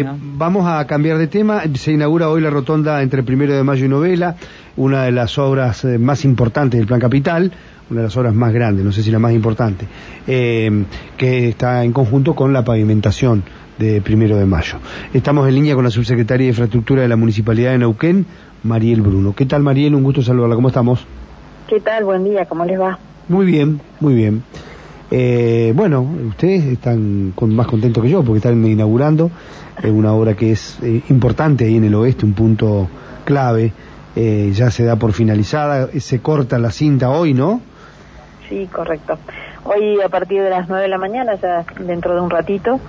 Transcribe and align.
Eh, 0.00 0.06
vamos 0.20 0.66
a 0.66 0.86
cambiar 0.86 1.18
de 1.18 1.26
tema. 1.26 1.62
Se 1.74 1.92
inaugura 1.92 2.28
hoy 2.28 2.40
la 2.40 2.50
rotonda 2.50 3.02
entre 3.02 3.22
Primero 3.22 3.54
de 3.54 3.62
Mayo 3.62 3.86
y 3.86 3.88
Novela, 3.88 4.36
una 4.76 5.04
de 5.04 5.12
las 5.12 5.38
obras 5.38 5.84
eh, 5.84 5.98
más 5.98 6.24
importantes 6.24 6.78
del 6.78 6.86
Plan 6.86 7.00
Capital, 7.00 7.52
una 7.90 8.00
de 8.00 8.06
las 8.06 8.16
obras 8.16 8.34
más 8.34 8.52
grandes, 8.52 8.84
no 8.84 8.92
sé 8.92 9.02
si 9.02 9.10
la 9.10 9.18
más 9.18 9.32
importante, 9.32 9.86
eh, 10.26 10.84
que 11.16 11.48
está 11.48 11.84
en 11.84 11.92
conjunto 11.92 12.34
con 12.34 12.52
la 12.52 12.64
pavimentación 12.64 13.42
de 13.78 14.00
Primero 14.00 14.36
de 14.36 14.46
Mayo. 14.46 14.78
Estamos 15.14 15.48
en 15.48 15.54
línea 15.54 15.74
con 15.74 15.84
la 15.84 15.90
subsecretaria 15.90 16.44
de 16.44 16.50
Infraestructura 16.50 17.02
de 17.02 17.08
la 17.08 17.16
Municipalidad 17.16 17.72
de 17.72 17.78
Neuquén, 17.78 18.26
Mariel 18.62 19.02
Bruno. 19.02 19.34
¿Qué 19.34 19.46
tal, 19.46 19.62
Mariel? 19.62 19.94
Un 19.94 20.02
gusto 20.02 20.22
saludarla. 20.22 20.56
¿Cómo 20.56 20.68
estamos? 20.68 21.06
¿Qué 21.68 21.80
tal? 21.80 22.04
Buen 22.04 22.24
día. 22.24 22.46
¿Cómo 22.46 22.64
les 22.64 22.80
va? 22.80 22.98
Muy 23.28 23.46
bien, 23.46 23.80
muy 24.00 24.14
bien. 24.14 24.42
Eh, 25.10 25.72
bueno, 25.74 26.00
ustedes 26.00 26.64
están 26.64 27.32
con, 27.34 27.54
más 27.54 27.68
contentos 27.68 28.02
que 28.02 28.10
yo 28.10 28.24
porque 28.24 28.38
están 28.38 28.64
inaugurando 28.64 29.30
eh, 29.82 29.90
una 29.90 30.12
obra 30.12 30.34
que 30.34 30.52
es 30.52 30.78
eh, 30.82 31.02
importante 31.10 31.64
ahí 31.64 31.76
en 31.76 31.84
el 31.84 31.94
oeste, 31.94 32.24
un 32.24 32.34
punto 32.34 32.88
clave. 33.24 33.72
Eh, 34.16 34.50
ya 34.52 34.70
se 34.70 34.84
da 34.84 34.96
por 34.96 35.12
finalizada, 35.12 35.88
se 36.00 36.20
corta 36.20 36.58
la 36.58 36.70
cinta 36.70 37.10
hoy, 37.10 37.34
¿no? 37.34 37.60
Sí, 38.48 38.68
correcto. 38.72 39.18
Hoy 39.64 40.00
a 40.00 40.08
partir 40.08 40.42
de 40.42 40.50
las 40.50 40.68
9 40.68 40.84
de 40.84 40.88
la 40.88 40.98
mañana, 40.98 41.34
ya 41.34 41.64
dentro 41.80 42.14
de 42.14 42.20
un 42.20 42.30
ratito, 42.30 42.80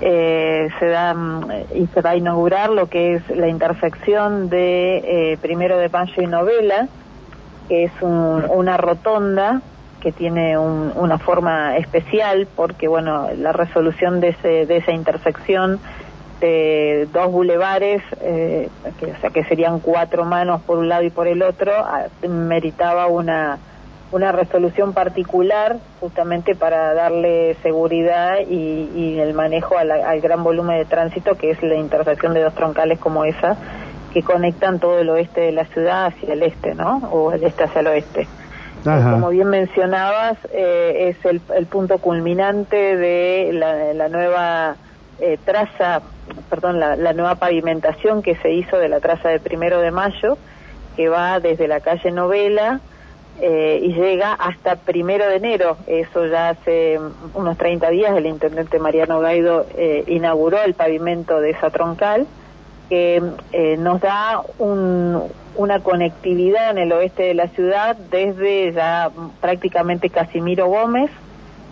se 0.00 0.86
da 0.86 1.14
mm, 1.14 1.88
se 1.92 2.00
va 2.02 2.10
a 2.10 2.16
inaugurar 2.16 2.70
lo 2.70 2.88
que 2.88 3.14
es 3.14 3.22
la 3.30 3.48
intersección 3.48 4.48
de 4.50 5.38
Primero 5.40 5.78
de 5.78 5.88
Mayo 5.88 6.22
y 6.22 6.26
Novela, 6.26 6.88
que 7.68 7.84
es 7.84 7.92
un, 8.02 8.44
una 8.50 8.76
rotonda 8.76 9.62
que 10.00 10.12
tiene 10.12 10.58
un, 10.58 10.92
una 10.94 11.18
forma 11.18 11.76
especial 11.76 12.48
porque 12.54 12.88
bueno 12.88 13.28
la 13.36 13.52
resolución 13.52 14.20
de, 14.20 14.28
ese, 14.28 14.66
de 14.66 14.76
esa 14.78 14.92
intersección 14.92 15.80
de 16.40 17.08
dos 17.12 17.32
bulevares, 17.32 18.00
eh, 18.20 18.68
que, 19.00 19.06
o 19.06 19.16
sea 19.20 19.30
que 19.30 19.42
serían 19.44 19.80
cuatro 19.80 20.24
manos 20.24 20.62
por 20.62 20.78
un 20.78 20.88
lado 20.88 21.02
y 21.02 21.10
por 21.10 21.26
el 21.26 21.42
otro, 21.42 21.72
a, 21.72 22.06
meritaba 22.28 23.06
una 23.06 23.58
una 24.10 24.32
resolución 24.32 24.94
particular 24.94 25.76
justamente 26.00 26.54
para 26.54 26.94
darle 26.94 27.56
seguridad 27.62 28.38
y, 28.48 28.88
y 28.94 29.18
el 29.20 29.34
manejo 29.34 29.76
a 29.76 29.84
la, 29.84 30.08
al 30.08 30.20
gran 30.22 30.42
volumen 30.42 30.78
de 30.78 30.86
tránsito 30.86 31.36
que 31.36 31.50
es 31.50 31.62
la 31.62 31.76
intersección 31.76 32.32
de 32.32 32.42
dos 32.42 32.54
troncales 32.54 32.98
como 32.98 33.26
esa 33.26 33.58
que 34.12 34.22
conectan 34.22 34.78
todo 34.78 34.98
el 34.98 35.10
oeste 35.10 35.42
de 35.42 35.52
la 35.52 35.66
ciudad 35.66 36.06
hacia 36.06 36.32
el 36.32 36.42
este, 36.42 36.74
¿no? 36.74 36.98
O 37.12 37.32
el 37.32 37.44
este 37.44 37.64
hacia 37.64 37.80
el 37.80 37.88
oeste. 37.88 38.26
Ajá. 38.84 39.12
Como 39.12 39.30
bien 39.30 39.48
mencionabas, 39.48 40.38
eh, 40.52 41.08
es 41.10 41.24
el, 41.24 41.40
el, 41.54 41.66
punto 41.66 41.98
culminante 41.98 42.96
de 42.96 43.50
la, 43.52 43.92
la 43.92 44.08
nueva 44.08 44.76
eh, 45.20 45.38
traza, 45.44 46.00
perdón, 46.48 46.78
la, 46.78 46.96
la, 46.96 47.12
nueva 47.12 47.34
pavimentación 47.34 48.22
que 48.22 48.36
se 48.36 48.52
hizo 48.52 48.78
de 48.78 48.88
la 48.88 49.00
traza 49.00 49.28
de 49.30 49.40
Primero 49.40 49.80
de 49.80 49.90
Mayo, 49.90 50.38
que 50.96 51.08
va 51.08 51.40
desde 51.40 51.68
la 51.68 51.80
calle 51.80 52.10
Novela 52.10 52.80
eh, 53.40 53.78
y 53.82 53.92
llega 53.92 54.32
hasta 54.32 54.76
Primero 54.76 55.28
de 55.28 55.36
Enero. 55.36 55.76
Eso 55.86 56.26
ya 56.26 56.50
hace 56.50 56.98
unos 57.34 57.56
30 57.56 57.88
días 57.90 58.16
el 58.16 58.26
intendente 58.26 58.80
Mariano 58.80 59.20
Gaido 59.20 59.66
eh, 59.76 60.04
inauguró 60.08 60.60
el 60.62 60.74
pavimento 60.74 61.40
de 61.40 61.50
esa 61.50 61.70
troncal 61.70 62.26
que 62.88 63.22
eh, 63.52 63.76
nos 63.76 64.00
da 64.00 64.42
un, 64.58 65.22
una 65.56 65.80
conectividad 65.80 66.70
en 66.70 66.78
el 66.78 66.92
oeste 66.92 67.24
de 67.24 67.34
la 67.34 67.48
ciudad 67.48 67.96
desde 68.10 68.72
ya 68.72 69.10
prácticamente 69.40 70.08
Casimiro 70.08 70.68
Gómez, 70.68 71.10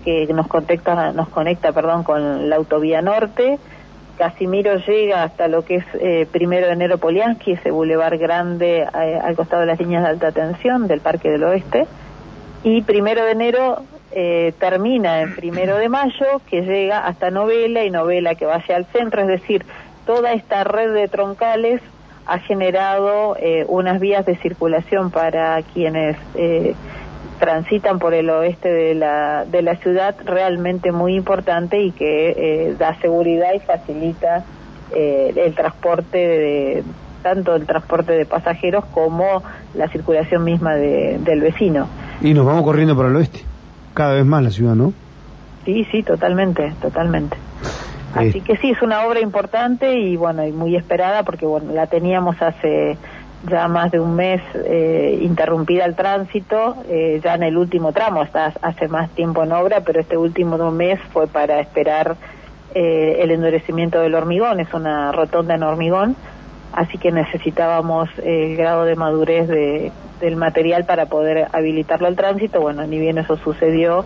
que 0.05 0.27
nos 0.33 0.47
conecta, 0.47 1.12
nos 1.12 1.28
conecta 1.28 1.72
perdón, 1.72 2.03
con 2.05 2.48
la 2.48 2.56
autovía 2.56 3.03
norte. 3.03 3.59
Casimiro 4.19 4.77
llega 4.77 5.25
hasta 5.25 5.47
lo 5.48 5.64
que 5.64 5.77
es 5.77 5.84
eh, 6.00 6.27
Primero 6.31 6.67
de 6.67 6.72
Enero 6.72 6.98
Poliansky, 6.98 7.53
ese 7.53 7.70
bulevar 7.70 8.17
grande 8.17 8.78
eh, 8.81 9.20
al 9.22 9.37
costado 9.37 9.61
de 9.61 9.67
las 9.67 9.78
líneas 9.78 10.03
de 10.05 10.09
alta 10.09 10.33
tensión 10.33 10.89
del 10.89 11.00
Parque 11.00 11.31
del 11.31 11.44
Oeste. 11.44 11.87
Y 12.64 12.83
Primero 12.83 13.25
de 13.25 13.33
Enero 13.33 13.83
eh, 14.12 14.54
termina 14.59 15.21
en 15.21 15.34
Primero 15.37 15.77
de 15.77 15.88
Mayo, 15.88 16.41
que 16.48 16.62
llega 16.62 17.06
hasta 17.06 17.31
Novela 17.31 17.84
y 17.84 17.91
Novela 17.91 18.34
que 18.34 18.47
va 18.47 18.56
hacia 18.56 18.77
el 18.77 18.87
centro, 18.87 19.21
es 19.21 19.28
decir, 19.28 19.66
toda 20.06 20.33
esta 20.33 20.65
red 20.65 20.94
de 20.94 21.09
troncales 21.09 21.83
ha 22.27 22.39
generado 22.39 23.37
eh, 23.39 23.65
unas 23.69 24.00
vías 24.00 24.25
de 24.25 24.37
circulación 24.37 25.11
para 25.11 25.61
quienes 25.62 26.17
eh, 26.34 26.75
transitan 27.39 27.99
por 27.99 28.15
el 28.15 28.31
oeste 28.31 28.69
de 28.69 28.95
la, 28.95 29.45
de 29.45 29.62
la 29.62 29.77
ciudad 29.77 30.16
realmente 30.25 30.93
muy 30.93 31.15
importante 31.15 31.83
y 31.83 31.93
que 31.93 32.31
eh, 32.31 32.77
da 32.78 32.99
seguridad 33.00 33.53
y 33.55 33.61
facilita 33.61 34.45
eh, 34.95 35.33
el 35.37 35.55
transporte 35.55 36.19
de 36.19 36.84
tanto 37.22 37.56
el 37.56 37.66
transporte 37.66 38.12
de 38.12 38.25
pasajeros 38.25 38.84
como 38.87 39.43
la 39.75 39.89
circulación 39.89 40.45
misma 40.45 40.77
de, 40.77 41.19
del 41.19 41.41
vecino. 41.41 41.89
Y 42.21 42.34
nos 42.34 42.47
vamos 42.47 42.62
corriendo 42.62 42.97
para 42.97 43.09
el 43.09 43.16
oeste, 43.16 43.41
cada 43.95 44.15
vez 44.15 44.25
más 44.25 44.45
la 44.45 44.50
ciudad, 44.50 44.77
¿no? 44.77 44.93
Sí, 45.65 45.84
sí, 45.91 46.05
totalmente, 46.05 46.72
totalmente. 46.81 47.37
Así 48.16 48.41
que 48.41 48.56
sí, 48.56 48.71
es 48.71 48.82
una 48.82 49.06
obra 49.06 49.21
importante 49.21 49.99
y 49.99 50.16
bueno, 50.16 50.47
y 50.47 50.53
muy 50.53 50.77
esperada 50.77 51.22
porque 51.22 51.47
bueno, 51.47 51.72
la 51.72 51.87
teníamos 51.87 52.41
hace 52.41 52.97
ya 53.49 53.69
más 53.69 53.91
de 53.93 54.00
un 54.00 54.15
mes 54.15 54.41
eh, 54.54 55.19
interrumpida 55.22 55.84
el 55.84 55.94
tránsito, 55.94 56.77
eh, 56.88 57.21
ya 57.22 57.34
en 57.34 57.44
el 57.44 57.56
último 57.56 57.93
tramo, 57.93 58.22
está 58.22 58.53
hace 58.60 58.88
más 58.88 59.10
tiempo 59.10 59.43
en 59.44 59.53
obra, 59.53 59.82
pero 59.82 60.00
este 60.00 60.16
último 60.16 60.71
mes 60.71 60.99
fue 61.12 61.27
para 61.27 61.60
esperar 61.60 62.16
eh, 62.75 63.19
el 63.21 63.31
endurecimiento 63.31 64.00
del 64.00 64.15
hormigón, 64.15 64.60
es 64.60 64.72
una 64.75 65.12
rotonda 65.12 65.54
en 65.54 65.62
hormigón, 65.62 66.16
así 66.72 66.98
que 66.98 67.12
necesitábamos 67.12 68.09
el 68.22 68.56
grado 68.56 68.84
de 68.84 68.97
madurez 68.97 69.48
de, 69.48 69.93
del 70.21 70.37
material 70.37 70.84
para 70.84 71.06
poder 71.06 71.48
habilitarlo 71.53 72.09
al 72.09 72.16
tránsito, 72.16 72.60
bueno, 72.60 72.87
ni 72.87 72.98
bien 72.98 73.19
eso 73.19 73.37
sucedió, 73.37 74.04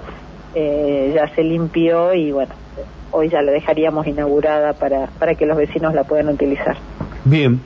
ya 0.54 1.28
se 1.34 1.44
limpió 1.44 2.12
y 2.12 2.32
bueno, 2.32 2.52
hoy 3.12 3.28
ya 3.28 3.42
la 3.42 3.52
dejaríamos 3.52 4.06
inaugurada 4.06 4.72
para, 4.72 5.06
para 5.18 5.34
que 5.34 5.46
los 5.46 5.56
vecinos 5.56 5.94
la 5.94 6.04
puedan 6.04 6.28
utilizar. 6.28 6.76
Bien, 7.24 7.60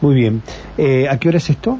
muy 0.00 0.14
bien. 0.14 0.42
Eh, 0.78 1.08
¿A 1.08 1.18
qué 1.18 1.28
hora 1.28 1.38
es 1.38 1.50
esto? 1.50 1.78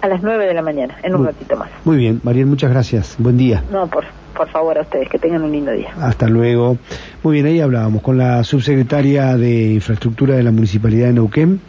A 0.00 0.08
las 0.08 0.22
9 0.22 0.46
de 0.46 0.54
la 0.54 0.62
mañana, 0.62 0.96
en 1.02 1.14
un 1.14 1.22
muy, 1.22 1.28
ratito 1.28 1.56
más. 1.56 1.70
Muy 1.84 1.96
bien, 1.96 2.20
Mariel, 2.22 2.46
muchas 2.46 2.70
gracias. 2.70 3.16
Buen 3.18 3.36
día. 3.36 3.64
No, 3.72 3.86
por, 3.88 4.04
por 4.36 4.48
favor 4.50 4.78
a 4.78 4.82
ustedes, 4.82 5.08
que 5.08 5.18
tengan 5.18 5.42
un 5.42 5.52
lindo 5.52 5.72
día. 5.72 5.90
Hasta 6.00 6.28
luego. 6.28 6.78
Muy 7.22 7.34
bien, 7.34 7.46
ahí 7.46 7.60
hablábamos 7.60 8.02
con 8.02 8.18
la 8.18 8.44
subsecretaria 8.44 9.36
de 9.36 9.72
Infraestructura 9.72 10.36
de 10.36 10.42
la 10.42 10.52
Municipalidad 10.52 11.06
de 11.06 11.14
Neuquén. 11.14 11.60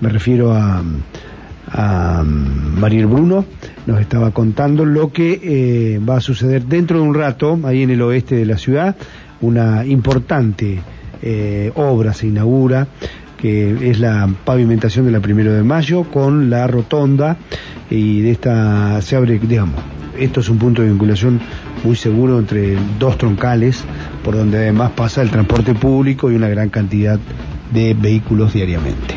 Me 0.00 0.08
refiero 0.08 0.52
a, 0.52 0.82
a 1.70 2.22
Mariel 2.24 3.06
Bruno. 3.06 3.44
Nos 3.86 4.00
estaba 4.00 4.30
contando 4.30 4.84
lo 4.84 5.12
que 5.12 5.40
eh, 5.42 5.98
va 5.98 6.16
a 6.16 6.20
suceder 6.20 6.64
dentro 6.64 6.98
de 6.98 7.02
un 7.02 7.14
rato, 7.14 7.58
ahí 7.64 7.82
en 7.82 7.90
el 7.90 8.00
oeste 8.02 8.36
de 8.36 8.46
la 8.46 8.58
ciudad 8.58 8.96
una 9.42 9.84
importante 9.84 10.80
eh, 11.20 11.70
obra 11.74 12.14
se 12.14 12.26
inaugura 12.26 12.88
que 13.36 13.90
es 13.90 13.98
la 13.98 14.28
pavimentación 14.44 15.04
de 15.04 15.12
la 15.12 15.20
primero 15.20 15.52
de 15.52 15.62
mayo 15.64 16.04
con 16.04 16.48
la 16.48 16.66
rotonda 16.66 17.36
y 17.90 18.20
de 18.20 18.30
esta 18.30 19.02
se 19.02 19.16
abre 19.16 19.38
digamos 19.38 19.80
esto 20.18 20.40
es 20.40 20.48
un 20.48 20.58
punto 20.58 20.82
de 20.82 20.88
vinculación 20.88 21.40
muy 21.84 21.96
seguro 21.96 22.38
entre 22.38 22.76
dos 22.98 23.18
troncales 23.18 23.82
por 24.24 24.36
donde 24.36 24.58
además 24.58 24.92
pasa 24.92 25.22
el 25.22 25.30
transporte 25.30 25.74
público 25.74 26.30
y 26.30 26.36
una 26.36 26.48
gran 26.48 26.68
cantidad 26.68 27.18
de 27.72 27.94
vehículos 27.94 28.52
diariamente 28.52 29.14